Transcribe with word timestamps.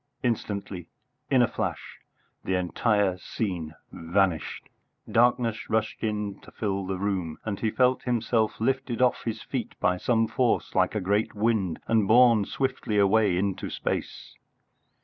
Instantly, 0.23 0.87
in 1.29 1.43
a 1.43 1.47
flash, 1.47 1.99
the 2.43 2.55
entire 2.55 3.17
scene 3.19 3.75
vanished; 3.91 4.67
darkness 5.07 5.69
rushed 5.69 6.01
in 6.03 6.39
to 6.39 6.49
fill 6.49 6.87
the 6.87 6.97
room, 6.97 7.37
and 7.45 7.59
he 7.59 7.69
felt 7.69 8.01
himself 8.01 8.59
lifted 8.59 8.99
off 8.99 9.25
his 9.25 9.43
feet 9.43 9.79
by 9.79 9.97
some 9.97 10.27
force 10.27 10.73
like 10.73 10.95
a 10.95 11.01
great 11.01 11.35
wind 11.35 11.79
and 11.87 12.07
borne 12.07 12.45
swiftly 12.45 12.97
away 12.97 13.37
into 13.37 13.69
space. 13.69 14.35